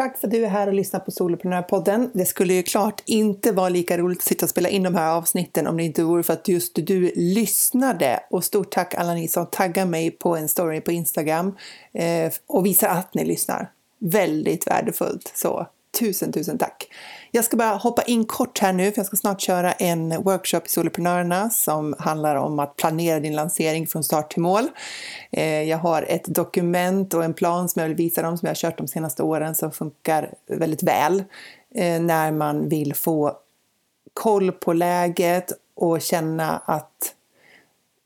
[0.00, 2.10] Tack för att du är här och lyssnar på Soloprenörpodden.
[2.14, 5.10] Det skulle ju klart inte vara lika roligt att sitta och spela in de här
[5.12, 8.20] avsnitten om det inte vore för att just du lyssnade.
[8.30, 11.56] Och stort tack alla ni som taggar mig på en story på Instagram
[11.92, 13.70] eh, och visar att ni lyssnar.
[13.98, 15.32] Väldigt värdefullt.
[15.34, 15.66] Så
[15.98, 16.88] tusen, tusen tack!
[17.30, 20.60] Jag ska bara hoppa in kort här nu för jag ska snart köra en workshop
[20.66, 24.68] i Soloprenörerna som handlar om att planera din lansering från start till mål.
[25.30, 28.50] Eh, jag har ett dokument och en plan som jag vill visa dem som jag
[28.50, 31.24] har kört de senaste åren som funkar väldigt väl
[31.74, 33.36] eh, när man vill få
[34.14, 37.14] koll på läget och känna att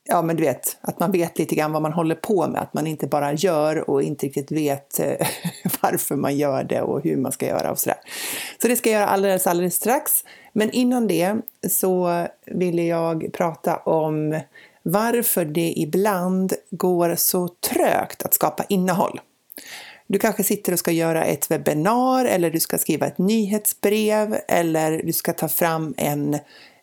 [0.08, 2.74] ja, men du vet, att man vet lite grann vad man håller på med, att
[2.74, 5.26] man inte bara gör och inte riktigt vet eh,
[5.80, 7.98] varför man gör det och hur man ska göra och sådär.
[8.62, 10.24] Så det ska jag göra alldeles, alldeles strax.
[10.52, 11.36] Men innan det
[11.68, 14.40] så ville jag prata om
[14.82, 19.20] varför det ibland går så trögt att skapa innehåll.
[20.06, 25.02] Du kanske sitter och ska göra ett webbinar eller du ska skriva ett nyhetsbrev eller
[25.02, 26.38] du ska ta fram en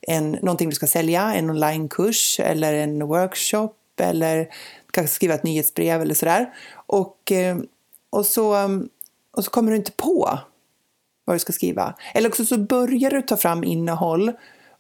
[0.08, 4.48] en, någonting du ska sälja, en onlinekurs eller en workshop eller
[4.92, 6.54] kanske skriva ett nyhetsbrev eller sådär.
[6.74, 7.58] Och, eh,
[8.10, 8.56] och, så,
[9.32, 10.40] och så kommer du inte på
[11.26, 11.96] vad du ska skriva.
[12.14, 14.32] Eller också så börjar du ta fram innehåll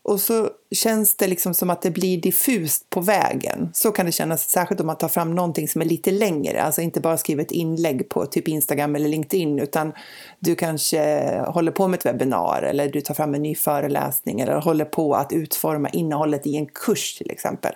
[0.04, 3.70] och så känns det liksom som att det blir diffust på vägen.
[3.74, 6.82] Så kan det kännas, särskilt om man tar fram någonting som är lite längre, alltså
[6.82, 9.94] inte bara skriver ett inlägg på typ Instagram eller LinkedIn, utan
[10.40, 14.62] du kanske håller på med ett webbinar eller du tar fram en ny föreläsning eller
[14.62, 17.74] håller på att utforma innehållet i en kurs till exempel.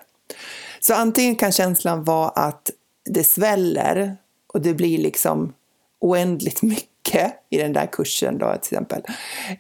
[0.80, 2.72] Så antingen kan känslan vara att
[3.10, 4.18] det sväller
[4.48, 5.54] och det blir liksom
[6.00, 9.02] oändligt mycket i den där kursen då till exempel.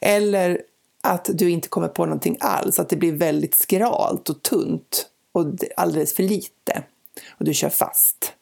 [0.01, 0.61] Eller
[1.05, 5.45] att du inte kommer på någonting alls, att det blir väldigt skralt och tunt och
[5.77, 6.83] alldeles för lite
[7.37, 8.33] och du kör fast.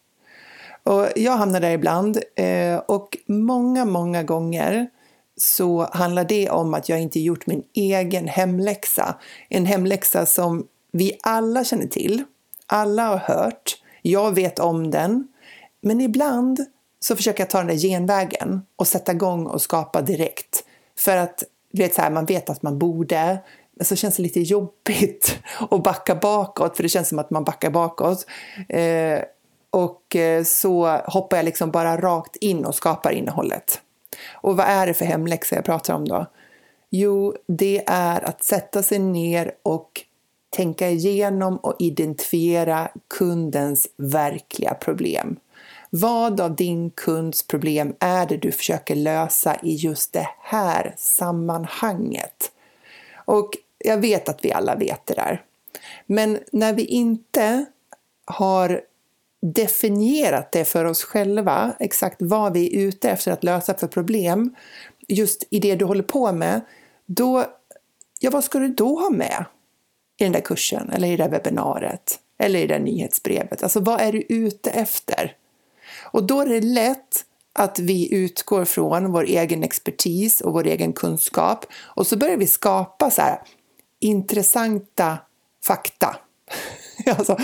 [0.84, 4.90] Och jag hamnar där ibland eh, och många, många gånger
[5.38, 9.16] så handlar det om att jag inte gjort min egen hemläxa.
[9.50, 12.24] En hemläxa som vi alla känner till,
[12.68, 15.28] alla har hört, jag vet om den,
[15.82, 16.66] men ibland
[17.00, 20.64] så försöker jag ta den där genvägen och sätta igång och skapa direkt.
[20.98, 21.44] För att
[21.82, 23.40] vet, så här, man vet att man borde,
[23.76, 25.40] men så känns det lite jobbigt
[25.72, 28.26] att backa bakåt, för det känns som att man backar bakåt.
[28.70, 29.20] Eh,
[29.70, 33.82] och eh, så hoppar jag liksom bara rakt in och skapar innehållet.
[34.32, 36.26] Och vad är det för hemläxa jag pratar om då?
[36.90, 40.02] Jo, det är att sätta sig ner och
[40.50, 45.36] tänka igenom och identifiera kundens verkliga problem.
[45.96, 52.52] Vad av din kunds problem är det du försöker lösa i just det här sammanhanget?
[53.26, 55.42] Och jag vet att vi alla vet det där.
[56.06, 57.66] Men när vi inte
[58.26, 58.82] har
[59.42, 64.56] definierat det för oss själva, exakt vad vi är ute efter att lösa för problem,
[65.08, 66.62] just i det du håller på med,
[67.06, 67.46] då,
[68.20, 69.46] ja vad ska du då ha med
[70.18, 73.64] i den där kursen eller i det där webbinariet eller i det där nyhetsbrevet?
[73.64, 75.38] Alltså vad är du ute efter?
[76.14, 80.94] Och då är det lätt att vi utgår från vår egen expertis och vår egen
[80.94, 83.42] kunskap och så börjar vi skapa så här
[84.00, 85.18] intressanta
[85.66, 86.16] fakta.
[87.18, 87.38] alltså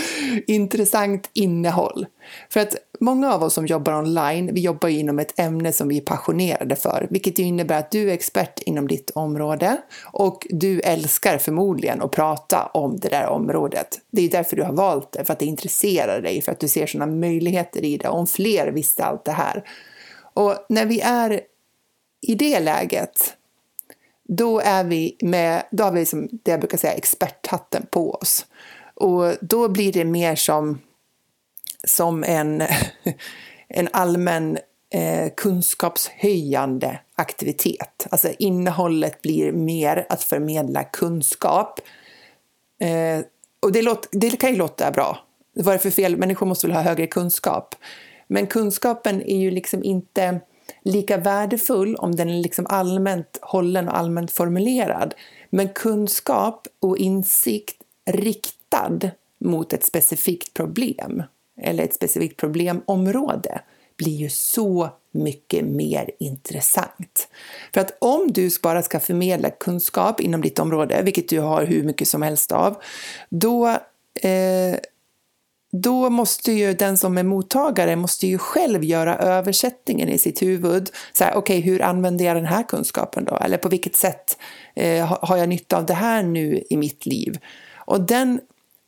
[0.46, 2.06] intressant innehåll.
[2.48, 5.96] För att många av oss som jobbar online, vi jobbar inom ett ämne som vi
[5.96, 11.38] är passionerade för, vilket innebär att du är expert inom ditt område och du älskar
[11.38, 14.00] förmodligen att prata om det där området.
[14.10, 16.68] Det är därför du har valt det, för att det intresserar dig, för att du
[16.68, 18.08] ser sådana möjligheter i det.
[18.08, 19.64] Om fler visste allt det här.
[20.34, 21.40] Och när vi är
[22.20, 23.36] i det läget,
[24.28, 28.46] då är vi med, då har vi som det jag brukar säga experthatten på oss.
[29.00, 30.80] Och då blir det mer som,
[31.84, 32.62] som en,
[33.68, 34.58] en allmän
[34.94, 38.06] eh, kunskapshöjande aktivitet.
[38.10, 41.80] Alltså innehållet blir mer att förmedla kunskap.
[42.80, 43.24] Eh,
[43.60, 45.18] och det, låter, det kan ju låta bra.
[45.54, 46.16] Vad är det för fel?
[46.16, 47.74] Människor måste väl ha högre kunskap.
[48.26, 50.40] Men kunskapen är ju liksom inte
[50.82, 55.14] lika värdefull om den är liksom allmänt hållen och allmänt formulerad.
[55.50, 59.10] Men kunskap och insikt rikt riktad
[59.44, 61.22] mot ett specifikt problem
[61.62, 63.60] eller ett specifikt problemområde
[63.96, 67.28] blir ju så mycket mer intressant.
[67.74, 71.82] För att om du bara ska förmedla kunskap inom ditt område, vilket du har hur
[71.82, 72.76] mycket som helst av,
[73.28, 73.68] då
[74.22, 74.76] eh,
[75.72, 80.90] då måste ju den som är mottagare måste ju själv göra översättningen i sitt huvud.
[81.20, 83.36] okej, okay, hur använder jag den här kunskapen då?
[83.36, 84.38] Eller på vilket sätt
[84.74, 87.38] eh, har jag nytta av det här nu i mitt liv?
[87.76, 88.40] Och den,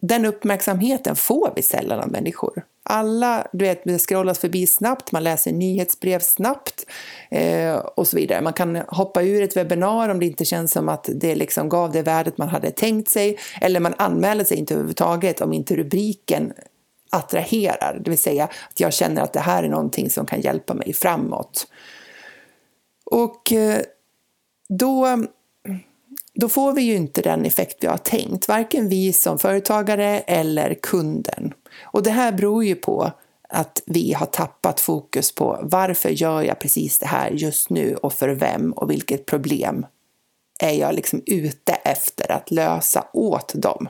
[0.02, 2.64] den uppmärksamheten får vi sällan av människor.
[2.84, 6.86] Alla, du vet, det scrollas förbi snabbt, man läser nyhetsbrev snabbt
[7.30, 8.40] eh, och så vidare.
[8.40, 11.92] Man kan hoppa ur ett webbinar om det inte känns som att det liksom gav
[11.92, 13.38] det värdet man hade tänkt sig.
[13.60, 16.52] Eller man anmäler sig inte överhuvudtaget om inte rubriken
[17.10, 20.74] attraherar, det vill säga att jag känner att det här är någonting som kan hjälpa
[20.74, 21.66] mig framåt.
[23.04, 23.80] Och eh,
[24.68, 25.24] då,
[26.34, 30.74] då får vi ju inte den effekt vi har tänkt, varken vi som företagare eller
[30.74, 31.54] kunden.
[31.80, 33.12] Och det här beror ju på
[33.48, 38.12] att vi har tappat fokus på varför gör jag precis det här just nu och
[38.12, 39.86] för vem och vilket problem
[40.60, 43.88] är jag liksom ute efter att lösa åt dem.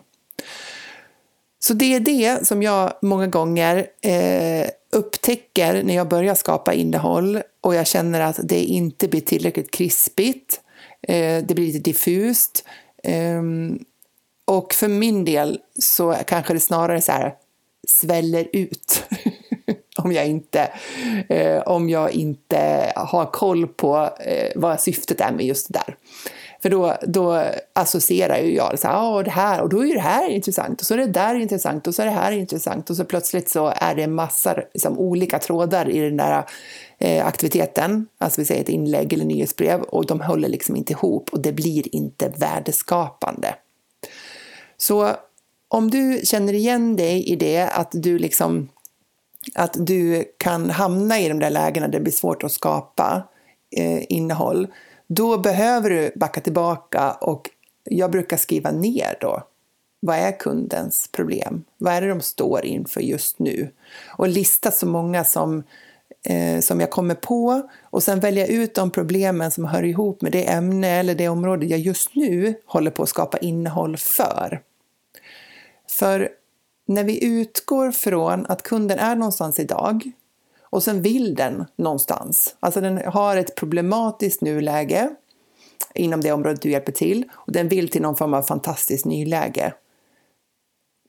[1.59, 7.43] Så det är det som jag många gånger eh, upptäcker när jag börjar skapa innehåll
[7.61, 10.61] och jag känner att det inte blir tillräckligt krispigt.
[11.09, 12.65] Eh, det blir lite diffust.
[13.03, 13.43] Eh,
[14.45, 17.35] och för min del så kanske det snarare så här
[17.89, 19.05] sväller ut.
[19.97, 20.73] om, jag inte,
[21.29, 25.97] eh, om jag inte har koll på eh, vad syftet är med just det där.
[26.63, 30.01] För då, då associerar ju jag så här, oh, det här och då är det
[30.01, 32.97] här intressant och så är det där intressant och så är det här intressant och
[32.97, 36.45] så plötsligt så är det massor liksom, olika trådar i den där
[36.99, 41.31] eh, aktiviteten, alltså vi säger ett inlägg eller nyhetsbrev och de håller liksom inte ihop
[41.33, 43.55] och det blir inte värdeskapande.
[44.77, 45.11] Så
[45.69, 48.69] om du känner igen dig i det, att du liksom
[49.55, 53.23] att du kan hamna i de där lägena där det blir svårt att skapa
[53.77, 54.69] eh, innehåll,
[55.15, 57.51] då behöver du backa tillbaka och
[57.85, 59.43] jag brukar skriva ner då.
[60.01, 61.65] Vad är kundens problem?
[61.79, 63.71] Vad är det de står inför just nu?
[64.19, 65.63] Och lista så många som,
[66.25, 70.33] eh, som jag kommer på och sen välja ut de problemen som hör ihop med
[70.33, 74.63] det ämne eller det område jag just nu håller på att skapa innehåll för.
[75.91, 76.29] För
[76.87, 80.13] när vi utgår från att kunden är någonstans idag
[80.73, 82.57] och sen vill den någonstans.
[82.61, 85.11] Alltså den har ett problematiskt nuläge
[85.95, 89.75] inom det området du hjälper till och den vill till någon form av fantastiskt nyläge.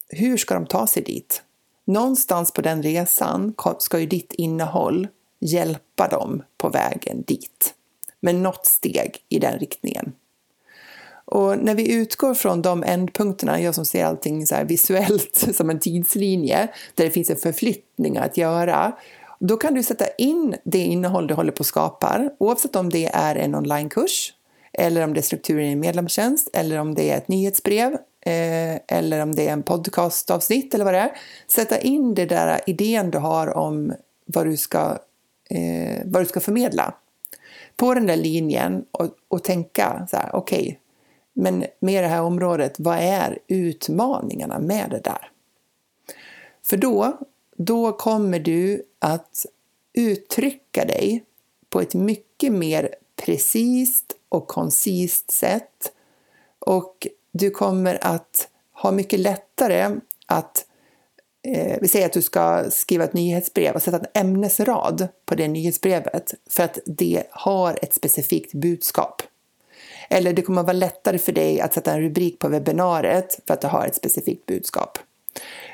[0.09, 1.43] Hur ska de ta sig dit?
[1.85, 5.07] Någonstans på den resan ska ju ditt innehåll
[5.39, 7.73] hjälpa dem på vägen dit
[8.19, 10.13] med något steg i den riktningen.
[11.25, 15.79] Och när vi utgår från de ändpunkterna, jag som ser allting så visuellt som en
[15.79, 18.93] tidslinje, där det finns en förflyttning att göra,
[19.39, 23.05] då kan du sätta in det innehåll du håller på att skapa, oavsett om det
[23.13, 24.33] är en onlinekurs,
[24.73, 27.93] eller om det är strukturen i en medlemstjänst, eller om det är ett nyhetsbrev,
[28.25, 31.11] eh, eller om det är en podcastavsnitt eller vad det är.
[31.47, 33.93] Sätta in det där idén du har om
[34.25, 34.97] vad du ska,
[35.49, 36.93] eh, vad du ska förmedla
[37.75, 40.75] på den där linjen och, och tänka så här, okej, okay,
[41.33, 45.29] men med det här området, vad är utmaningarna med det där?
[46.65, 47.17] För då,
[47.57, 49.45] då kommer du att
[49.93, 51.23] uttrycka dig
[51.69, 55.91] på ett mycket mer precist och koncist sätt
[56.59, 60.65] och du kommer att ha mycket lättare att
[61.47, 65.47] eh, vi säger att du ska skriva ett nyhetsbrev och sätta en ämnesrad på det
[65.47, 69.21] nyhetsbrevet för att det har ett specifikt budskap.
[70.09, 73.53] Eller det kommer att vara lättare för dig att sätta en rubrik på webbinariet för
[73.53, 74.97] att det har ett specifikt budskap.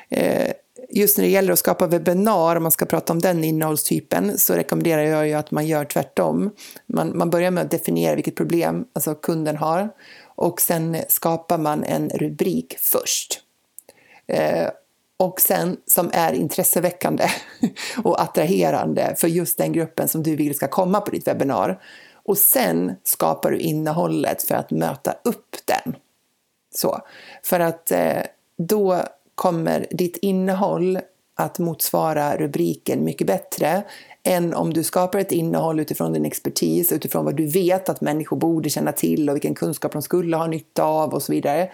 [0.08, 0.52] Eh,
[0.90, 4.54] just när det gäller att skapa webbinar, om man ska prata om den innehållstypen, så
[4.54, 6.50] rekommenderar jag ju att man gör tvärtom.
[6.86, 9.88] Man, man börjar med att definiera vilket problem alltså kunden har
[10.24, 13.40] och sen skapar man en rubrik först.
[14.26, 14.68] Eh,
[15.16, 17.28] och sen som är intresseväckande
[18.04, 21.82] och attraherande för just den gruppen som du vill ska komma på ditt webbinar.
[22.12, 25.96] Och sen skapar du innehållet för att möta upp den.
[26.74, 26.98] Så,
[27.42, 28.22] för att eh,
[28.58, 29.04] då
[29.40, 30.98] kommer ditt innehåll
[31.34, 33.82] att motsvara rubriken mycket bättre
[34.22, 38.36] än om du skapar ett innehåll utifrån din expertis, utifrån vad du vet att människor
[38.36, 41.70] borde känna till och vilken kunskap de skulle ha nytta av och så vidare.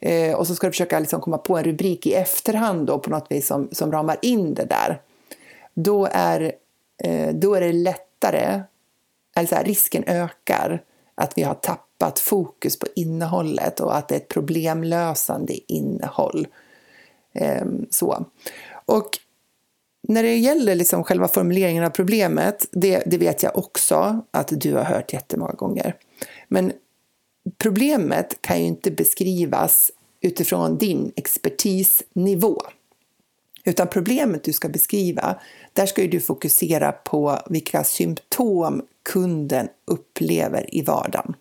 [0.00, 3.10] Eh, och så ska du försöka liksom komma på en rubrik i efterhand då, på
[3.10, 5.00] något vis som, som ramar in det där.
[5.74, 6.52] Då är,
[7.04, 8.62] eh, då är det lättare,
[9.36, 10.82] eller så här, risken ökar
[11.14, 16.46] att vi har tappat fokus på innehållet och att det är ett problemlösande innehåll
[17.40, 18.26] Ehm, så.
[18.86, 19.18] Och
[20.08, 24.74] när det gäller liksom själva formuleringen av problemet, det, det vet jag också att du
[24.74, 25.94] har hört jättemånga gånger.
[26.48, 26.72] Men
[27.58, 29.90] problemet kan ju inte beskrivas
[30.20, 32.62] utifrån din expertisnivå.
[33.64, 35.40] Utan problemet du ska beskriva,
[35.72, 41.34] där ska du fokusera på vilka symptom kunden upplever i vardagen.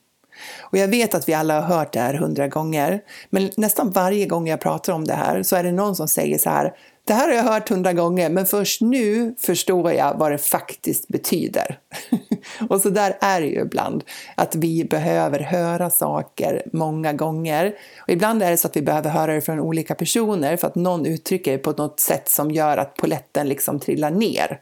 [0.61, 4.25] Och jag vet att vi alla har hört det här hundra gånger, men nästan varje
[4.25, 6.73] gång jag pratar om det här så är det någon som säger så här,
[7.07, 11.07] det här har jag hört hundra gånger, men först nu förstår jag vad det faktiskt
[11.07, 11.79] betyder.
[12.69, 14.03] och så där är det ju ibland,
[14.35, 17.75] att vi behöver höra saker många gånger.
[18.01, 20.75] Och ibland är det så att vi behöver höra det från olika personer för att
[20.75, 24.61] någon uttrycker det på något sätt som gör att poletten liksom trillar ner.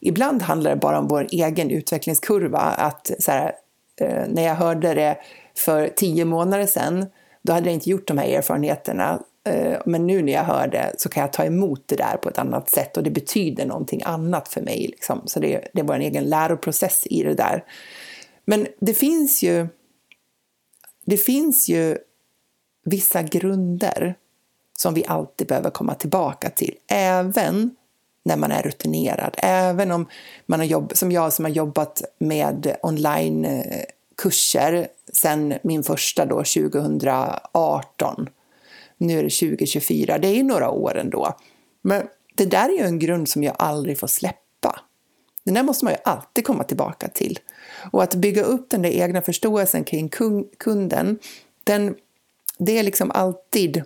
[0.00, 3.52] Ibland handlar det bara om vår egen utvecklingskurva, att så här,
[4.00, 5.18] Eh, när jag hörde det
[5.56, 7.06] för tio månader sedan,
[7.42, 9.22] då hade jag inte gjort de här erfarenheterna.
[9.44, 12.28] Eh, men nu när jag hör det så kan jag ta emot det där på
[12.28, 14.86] ett annat sätt och det betyder någonting annat för mig.
[14.86, 15.22] Liksom.
[15.24, 17.64] Så det, det var en egen läroprocess i det där.
[18.44, 19.68] Men det finns ju,
[21.04, 21.98] det finns ju
[22.84, 24.14] vissa grunder
[24.78, 27.76] som vi alltid behöver komma tillbaka till, även
[28.28, 29.34] när man är rutinerad.
[29.38, 30.06] Även om
[30.46, 38.28] man har jobb, som jag som har jobbat med onlinekurser sedan min första då 2018
[38.98, 41.36] nu är det 2024, det är ju några år ändå.
[41.82, 44.80] Men det där är ju en grund som jag aldrig får släppa.
[45.44, 47.38] Den där måste man ju alltid komma tillbaka till.
[47.92, 50.08] Och att bygga upp den där egna förståelsen kring
[50.58, 51.18] kunden,
[51.64, 51.96] den,
[52.58, 53.82] det är liksom alltid,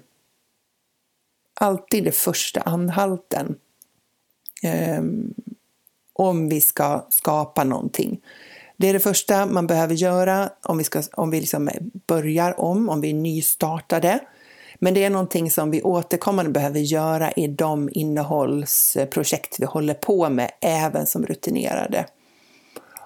[1.54, 3.56] alltid det första anhalten
[4.62, 5.02] eh,
[6.12, 8.21] om vi ska skapa någonting.
[8.76, 11.71] Det är det första man behöver göra om vi, ska, om vi liksom
[12.07, 14.21] börjar om, om vi är nystartade.
[14.78, 20.28] Men det är någonting som vi återkommande behöver göra i de innehållsprojekt vi håller på
[20.28, 22.07] med, även som rutinerade.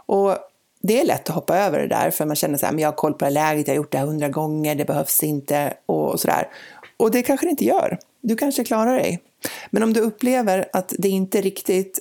[0.06, 0.36] Och
[0.82, 2.88] det är lätt att hoppa över det där, för man känner så här, men jag
[2.88, 5.74] har koll på det läget, jag har gjort det här hundra gånger, det behövs inte
[5.86, 6.48] och sådär.
[6.96, 7.98] Och det kanske det inte gör.
[8.20, 9.22] Du kanske klarar dig.
[9.70, 11.98] Men om du upplever att det inte riktigt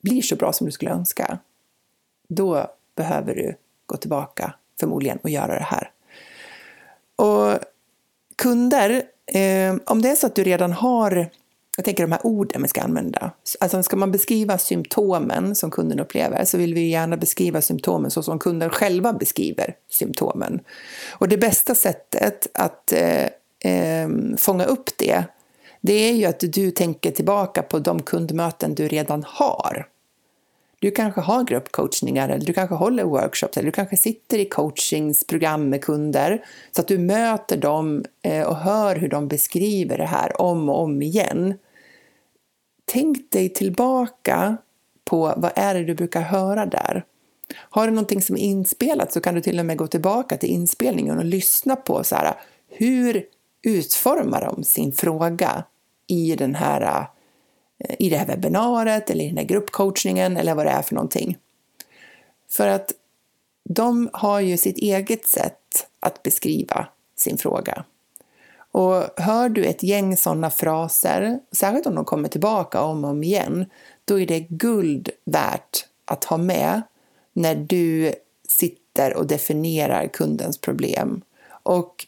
[0.00, 1.38] blir så bra som du skulle önska,
[2.28, 2.66] då
[2.96, 3.54] behöver du
[3.86, 5.90] gå tillbaka förmodligen och göra det här.
[7.16, 7.58] Och
[8.36, 11.30] kunder, eh, om det är så att du redan har,
[11.76, 13.30] jag tänker de här orden vi ska använda,
[13.60, 18.22] alltså ska man beskriva symptomen som kunden upplever så vill vi gärna beskriva symptomen så
[18.22, 20.60] som kunden själva beskriver symptomen.
[21.12, 23.26] Och det bästa sättet att eh,
[23.64, 24.08] eh,
[24.38, 25.24] fånga upp det,
[25.80, 29.86] det är ju att du tänker tillbaka på de kundmöten du redan har.
[30.78, 35.68] Du kanske har gruppcoachningar eller du kanske håller workshops eller du kanske sitter i coachingsprogram
[35.68, 40.40] med kunder så att du möter dem eh, och hör hur de beskriver det här
[40.40, 41.54] om och om igen.
[42.84, 44.56] Tänk dig tillbaka
[45.04, 47.04] på vad är det du brukar höra där.
[47.54, 50.50] Har du någonting som är inspelat så kan du till och med gå tillbaka till
[50.50, 52.34] inspelningen och lyssna på så här,
[52.68, 53.24] hur
[53.66, 55.64] utformar de sin fråga
[56.06, 57.06] i den här
[57.78, 60.94] eh, i det här webbinariet eller i den här gruppcoachningen eller vad det är för
[60.94, 61.38] någonting.
[62.48, 62.92] För att
[63.64, 67.84] de har ju sitt eget sätt att beskriva sin fråga.
[68.70, 73.22] Och hör du ett gäng sådana fraser, särskilt om de kommer tillbaka om och om
[73.22, 73.66] igen,
[74.04, 76.82] då är det guld värt att ha med
[77.32, 78.12] när du
[78.48, 81.22] sitter och definierar kundens problem.
[81.62, 82.06] Och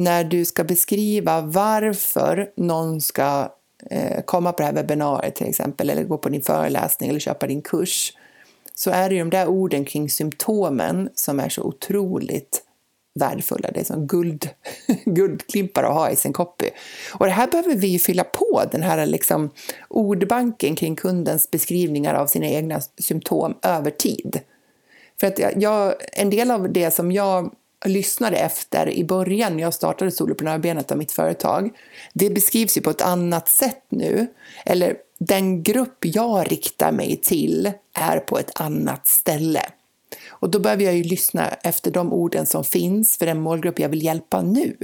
[0.00, 3.54] när du ska beskriva varför någon ska
[3.90, 7.46] eh, komma på det här webbinariet till exempel, eller gå på din föreläsning eller köpa
[7.46, 8.12] din kurs,
[8.74, 12.62] så är det ju de där orden kring symptomen som är så otroligt
[13.20, 13.70] värdefulla.
[13.70, 14.48] Det är som guld,
[15.04, 16.70] guldklimpar att ha i sin copy.
[17.14, 19.50] Och det här behöver vi ju fylla på, den här liksom
[19.88, 24.40] ordbanken kring kundens beskrivningar av sina egna symptom över tid.
[25.20, 27.54] För att jag, en del av det som jag
[27.84, 31.70] lyssnade efter i början när jag startade soloprenörbenet av mitt företag,
[32.12, 34.26] det beskrivs ju på ett annat sätt nu.
[34.64, 39.62] Eller den grupp jag riktar mig till är på ett annat ställe.
[40.28, 43.88] Och då behöver jag ju lyssna efter de orden som finns för den målgrupp jag
[43.88, 44.76] vill hjälpa nu.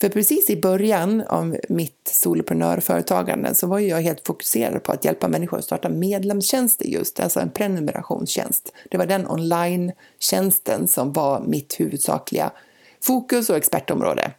[0.00, 5.28] För precis i början av mitt soloprenörföretagande så var jag helt fokuserad på att hjälpa
[5.28, 8.72] människor att starta medlemstjänster just, alltså en prenumerationstjänst.
[8.90, 12.52] Det var den online-tjänsten som var mitt huvudsakliga
[13.02, 14.32] fokus och expertområde.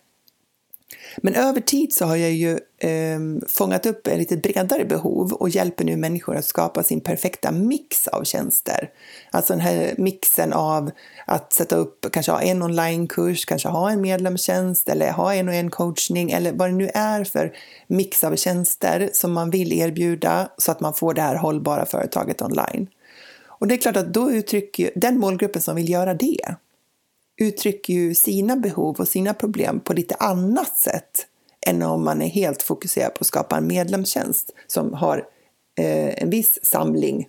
[1.18, 5.50] Men över tid så har jag ju eh, fångat upp ett lite bredare behov och
[5.50, 8.90] hjälper nu människor att skapa sin perfekta mix av tjänster.
[9.32, 10.92] Alltså den här mixen av
[11.28, 15.54] att sätta upp, kanske ha en onlinekurs, kanske ha en medlemstjänst eller ha en och
[15.54, 17.54] en coachning eller vad det nu är för
[17.88, 22.42] mix av tjänster som man vill erbjuda så att man får det här hållbara företaget
[22.42, 22.88] online.
[23.48, 26.56] Och det är klart att då uttrycker den målgruppen som vill göra det
[27.38, 31.28] uttrycker ju sina behov och sina problem på lite annat sätt
[31.68, 35.18] än om man är helt fokuserad på att skapa en medlemstjänst som har
[35.78, 37.28] eh, en viss samling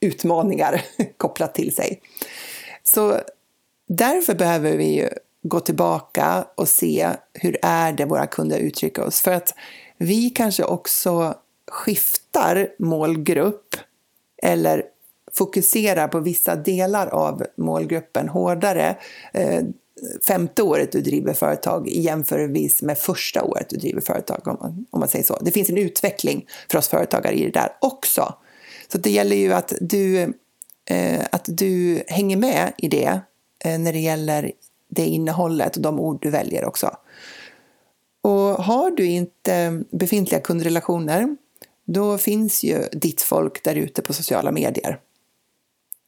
[0.00, 0.82] utmaningar
[1.16, 2.00] kopplat till sig.
[2.82, 3.20] Så
[3.88, 5.08] därför behöver vi ju
[5.42, 9.20] gå tillbaka och se hur är det våra kunder uttrycker oss.
[9.20, 9.54] För att
[9.98, 11.34] vi kanske också
[11.70, 13.76] skiftar målgrupp
[14.42, 14.82] eller
[15.36, 18.96] fokuserar på vissa delar av målgruppen hårdare
[19.32, 19.62] eh,
[20.28, 25.00] femte året du driver företag jämförelsevis med första året du driver företag, om man, om
[25.00, 25.38] man säger så.
[25.40, 28.34] Det finns en utveckling för oss företagare i det där också.
[28.88, 30.22] Så det gäller ju att du,
[30.90, 33.20] eh, att du hänger med i det
[33.64, 34.52] eh, när det gäller
[34.90, 36.96] det innehållet och de ord du väljer också.
[38.22, 41.36] Och har du inte befintliga kundrelationer,
[41.86, 45.00] då finns ju ditt folk där ute på sociala medier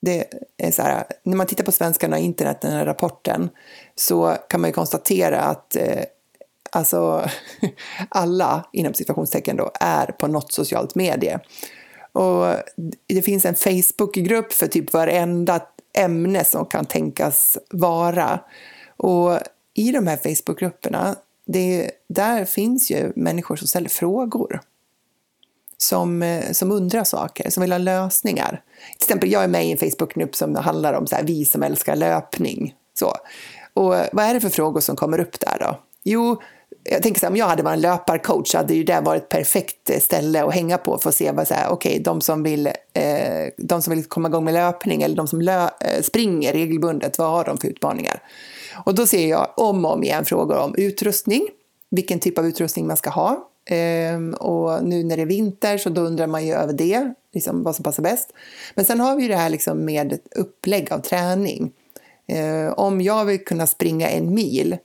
[0.00, 0.24] det
[0.56, 3.50] är så här, när man tittar på svenskarna och internet, den här rapporten,
[3.94, 6.02] så kan man ju konstatera att eh,
[6.70, 7.28] alltså,
[8.08, 11.40] alla, inom situationstecken då, är på något socialt medie.
[12.12, 12.54] Och
[13.06, 15.60] det finns en Facebookgrupp för typ varenda
[15.98, 18.40] ämne som kan tänkas vara.
[18.96, 19.38] Och
[19.74, 24.60] i de här Facebookgrupperna, det, där finns ju människor som ställer frågor
[25.78, 28.62] som, eh, som undrar saker, som vill ha lösningar.
[28.99, 31.62] Till exempel, jag är med i en Facebookgrupp som handlar om så här, vi som
[31.62, 32.75] älskar löpning.
[32.99, 33.14] Så.
[33.75, 35.80] Och vad är det för frågor som kommer upp där då?
[36.04, 36.40] Jo,
[36.90, 39.28] jag tänker så här, om jag hade varit en löparcoach hade ju det varit ett
[39.28, 42.42] perfekt eh, ställe att hänga på för att se vad så här, okay, de som
[42.42, 46.52] vill, eh, de som vill komma igång med löpning eller de som lö, eh, springer
[46.52, 48.23] regelbundet, vad har de för utmaningar?
[48.85, 51.49] Och då ser jag om och om igen frågor om utrustning,
[51.90, 55.90] vilken typ av utrustning man ska ha, Um, och nu när det är vinter så
[55.90, 58.32] då undrar man ju över det, liksom vad som passar bäst.
[58.75, 61.73] Men sen har vi ju det här liksom med upplägg av träning.
[62.32, 64.76] Uh, om jag vill kunna springa en mil,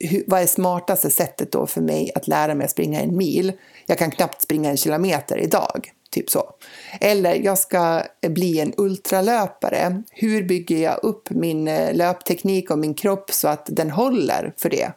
[0.00, 3.52] hur, vad är smartaste sättet då för mig att lära mig att springa en mil?
[3.86, 6.50] Jag kan knappt springa en kilometer idag, typ så.
[7.00, 10.02] Eller jag ska bli en ultralöpare.
[10.10, 14.70] Hur bygger jag upp min eh, löpteknik och min kropp så att den håller för
[14.70, 14.92] det?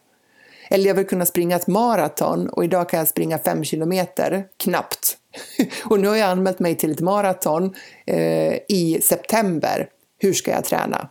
[0.69, 5.17] Eller jag vill kunna springa ett maraton och idag kan jag springa fem kilometer, knappt.
[5.85, 9.89] och nu har jag anmält mig till ett maraton eh, i september.
[10.17, 11.09] Hur ska jag träna?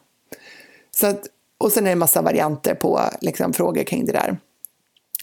[0.90, 1.26] Så att,
[1.58, 4.38] och sen är det en massa varianter på liksom, frågor kring det där.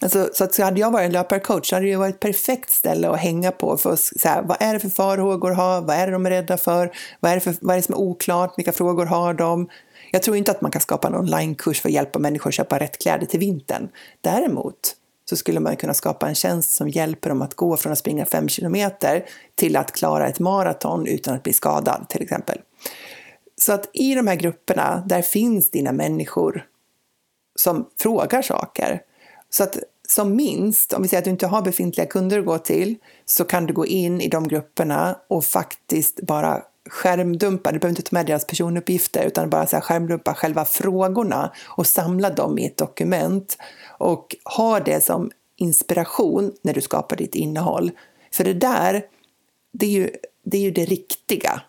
[0.02, 2.69] Alltså, så att så hade jag varit en löparcoach så hade det varit ett perfekt
[2.69, 6.08] ställe att hänga på för att säga vad är det för farhågor har, vad är
[6.08, 8.54] det de är rädda för, vad är det, för, vad är det som är oklart,
[8.58, 9.69] vilka frågor har de,
[10.15, 12.80] jag tror inte att man kan skapa en onlinekurs för att hjälpa människor att köpa
[12.80, 13.89] rätt kläder till vintern.
[14.21, 14.95] Däremot
[15.30, 18.25] så skulle man kunna skapa en tjänst som hjälper dem att gå från att springa
[18.25, 19.25] fem kilometer
[19.56, 22.62] till att klara ett maraton utan att bli skadad till exempel.
[23.62, 26.65] Så att i de här grupperna, där finns dina människor
[27.56, 29.01] som frågar saker.
[29.49, 32.58] Så att som minst, om vi säger att du inte har befintliga kunder att gå
[32.58, 38.00] till, så kan du gå in i de grupperna och faktiskt bara skärmdumpa, du behöver
[38.00, 42.60] inte ta med deras personuppgifter utan bara så här skärmdumpa själva frågorna och samla dem
[42.60, 43.58] i ett dokument
[43.98, 47.91] och ha det som inspiration när du skapar ditt innehåll.
[48.34, 49.06] För det där,
[49.74, 50.10] det är ju
[50.43, 51.62] det, är ju det riktiga.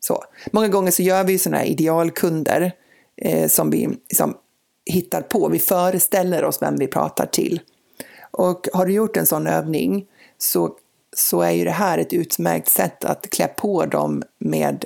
[0.00, 0.24] Så.
[0.52, 2.72] Många gånger så gör vi sådana här idealkunder
[3.16, 4.36] eh, som vi liksom
[4.84, 5.48] hittar på.
[5.48, 7.60] Vi föreställer oss vem vi pratar till.
[8.30, 10.06] Och har du gjort en sån övning
[10.38, 10.76] så
[11.16, 14.84] så är ju det här ett utmärkt sätt att klä på dem med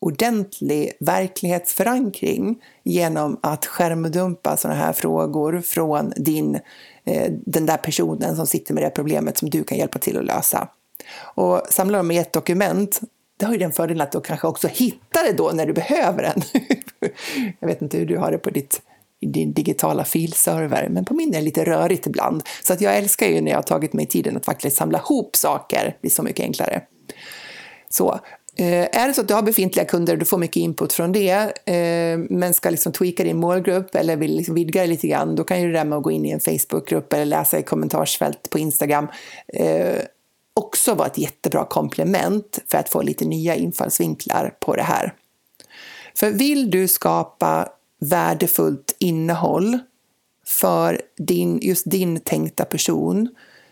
[0.00, 6.60] ordentlig verklighetsförankring genom att skärmdumpa sådana här frågor från din,
[7.04, 10.24] eh, den där personen som sitter med det problemet som du kan hjälpa till att
[10.24, 10.68] lösa.
[11.18, 13.00] Och samlar dem i ett dokument,
[13.36, 16.22] det har ju den fördelen att du kanske också hittar det då när du behöver
[16.22, 16.42] den.
[17.60, 18.82] Jag vet inte hur du har det på ditt
[19.26, 22.42] din digitala filserver, men på min är det lite rörigt ibland.
[22.62, 25.36] Så att jag älskar ju när jag har tagit mig tiden att faktiskt samla ihop
[25.36, 26.82] saker, det blir så mycket enklare.
[27.88, 28.20] Så,
[28.56, 31.12] eh, är det så att du har befintliga kunder och du får mycket input från
[31.12, 35.36] det, eh, men ska liksom tweaka din målgrupp eller vill liksom vidga det lite grann,
[35.36, 37.62] då kan ju det där med att gå in i en Facebookgrupp eller läsa i
[37.62, 39.08] kommentarsfält på Instagram
[39.54, 40.02] eh,
[40.54, 45.14] också vara ett jättebra komplement för att få lite nya infallsvinklar på det här.
[46.14, 47.68] För vill du skapa
[48.10, 49.78] värdefullt innehåll
[50.46, 53.28] för din, just din tänkta person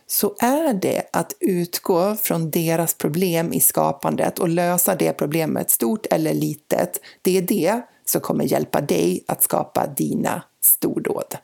[0.07, 6.07] så är det att utgå från deras problem i skapandet och lösa det problemet, stort
[6.11, 7.01] eller litet.
[7.23, 11.37] Det är det som kommer hjälpa dig att skapa dina stordåd.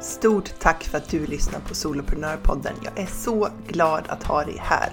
[0.00, 2.74] Stort tack för att du lyssnar på Soloprenörpodden.
[2.84, 4.92] Jag är så glad att ha dig här.